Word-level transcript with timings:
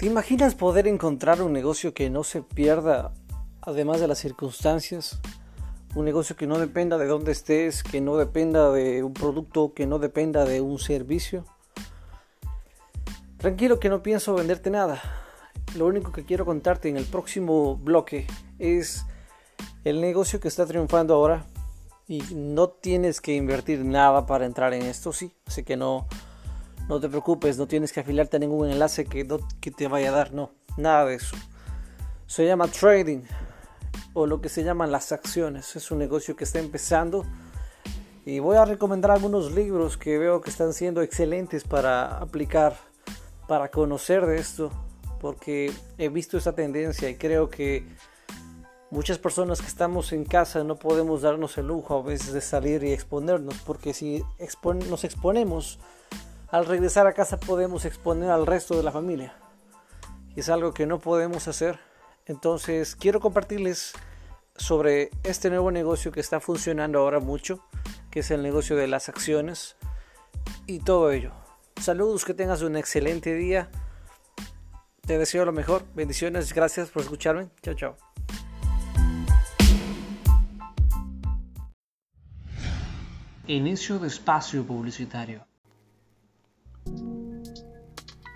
¿Te 0.00 0.06
imaginas 0.06 0.54
poder 0.54 0.88
encontrar 0.88 1.42
un 1.42 1.52
negocio 1.52 1.92
que 1.92 2.08
no 2.08 2.24
se 2.24 2.40
pierda, 2.40 3.12
además 3.60 4.00
de 4.00 4.08
las 4.08 4.16
circunstancias? 4.16 5.20
Un 5.94 6.06
negocio 6.06 6.36
que 6.36 6.46
no 6.46 6.58
dependa 6.58 6.96
de 6.96 7.06
dónde 7.06 7.32
estés, 7.32 7.82
que 7.82 8.00
no 8.00 8.16
dependa 8.16 8.72
de 8.72 9.02
un 9.02 9.12
producto, 9.12 9.74
que 9.74 9.86
no 9.86 9.98
dependa 9.98 10.46
de 10.46 10.62
un 10.62 10.78
servicio. 10.78 11.44
Tranquilo 13.36 13.78
que 13.78 13.90
no 13.90 14.02
pienso 14.02 14.32
venderte 14.32 14.70
nada. 14.70 15.02
Lo 15.76 15.84
único 15.84 16.12
que 16.12 16.24
quiero 16.24 16.46
contarte 16.46 16.88
en 16.88 16.96
el 16.96 17.04
próximo 17.04 17.76
bloque 17.76 18.26
es 18.58 19.04
el 19.84 20.00
negocio 20.00 20.40
que 20.40 20.48
está 20.48 20.64
triunfando 20.64 21.12
ahora 21.12 21.44
y 22.08 22.22
no 22.34 22.70
tienes 22.70 23.20
que 23.20 23.34
invertir 23.34 23.84
nada 23.84 24.24
para 24.24 24.46
entrar 24.46 24.72
en 24.72 24.80
esto, 24.80 25.12
sí. 25.12 25.34
Así 25.44 25.62
que 25.62 25.76
no, 25.76 26.08
no 26.90 26.98
te 26.98 27.08
preocupes, 27.08 27.56
no 27.56 27.68
tienes 27.68 27.92
que 27.92 28.00
afiliarte 28.00 28.36
a 28.36 28.40
ningún 28.40 28.68
enlace 28.68 29.04
que, 29.04 29.24
que 29.60 29.70
te 29.70 29.86
vaya 29.86 30.08
a 30.08 30.12
dar, 30.12 30.32
no, 30.32 30.50
nada 30.76 31.06
de 31.06 31.14
eso. 31.14 31.36
Se 32.26 32.44
llama 32.44 32.66
trading 32.66 33.22
o 34.12 34.26
lo 34.26 34.40
que 34.40 34.48
se 34.48 34.64
llaman 34.64 34.90
las 34.90 35.12
acciones. 35.12 35.76
Es 35.76 35.92
un 35.92 35.98
negocio 35.98 36.34
que 36.34 36.42
está 36.42 36.58
empezando 36.58 37.24
y 38.26 38.40
voy 38.40 38.56
a 38.56 38.64
recomendar 38.64 39.12
algunos 39.12 39.52
libros 39.52 39.96
que 39.96 40.18
veo 40.18 40.40
que 40.40 40.50
están 40.50 40.72
siendo 40.72 41.00
excelentes 41.00 41.62
para 41.62 42.18
aplicar, 42.18 42.76
para 43.46 43.70
conocer 43.70 44.26
de 44.26 44.38
esto, 44.38 44.72
porque 45.20 45.72
he 45.96 46.08
visto 46.08 46.38
esa 46.38 46.56
tendencia 46.56 47.08
y 47.08 47.14
creo 47.14 47.50
que 47.50 47.86
muchas 48.90 49.18
personas 49.18 49.60
que 49.60 49.68
estamos 49.68 50.12
en 50.12 50.24
casa 50.24 50.64
no 50.64 50.74
podemos 50.74 51.22
darnos 51.22 51.56
el 51.56 51.68
lujo 51.68 51.96
a 51.96 52.02
veces 52.02 52.32
de 52.32 52.40
salir 52.40 52.82
y 52.82 52.92
exponernos, 52.92 53.54
porque 53.64 53.94
si 53.94 54.24
nos 54.88 55.04
exponemos, 55.04 55.78
al 56.50 56.66
regresar 56.66 57.06
a 57.06 57.12
casa 57.12 57.38
podemos 57.38 57.84
exponer 57.84 58.30
al 58.30 58.46
resto 58.46 58.76
de 58.76 58.82
la 58.82 58.92
familia. 58.92 59.34
Y 60.34 60.40
es 60.40 60.48
algo 60.48 60.72
que 60.72 60.86
no 60.86 60.98
podemos 60.98 61.48
hacer. 61.48 61.78
Entonces 62.26 62.96
quiero 62.96 63.20
compartirles 63.20 63.92
sobre 64.56 65.10
este 65.22 65.48
nuevo 65.48 65.70
negocio 65.70 66.12
que 66.12 66.20
está 66.20 66.40
funcionando 66.40 66.98
ahora 66.98 67.20
mucho, 67.20 67.64
que 68.10 68.20
es 68.20 68.30
el 68.30 68.42
negocio 68.42 68.76
de 68.76 68.88
las 68.88 69.08
acciones 69.08 69.76
y 70.66 70.80
todo 70.80 71.10
ello. 71.10 71.32
Saludos, 71.80 72.24
que 72.24 72.34
tengas 72.34 72.62
un 72.62 72.76
excelente 72.76 73.34
día. 73.34 73.70
Te 75.06 75.18
deseo 75.18 75.44
lo 75.44 75.52
mejor. 75.52 75.84
Bendiciones. 75.94 76.52
Gracias 76.52 76.90
por 76.90 77.02
escucharme. 77.02 77.48
Chao, 77.62 77.74
chao. 77.74 77.96
Inicio 83.46 83.98
de 83.98 84.06
espacio 84.06 84.64
publicitario. 84.64 85.49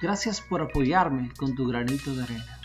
Gracias 0.05 0.43
por 0.43 0.61
apoyarme 0.61 1.31
con 1.35 1.55
tu 1.55 1.67
granito 1.67 2.15
de 2.15 2.25
arena. 2.25 2.59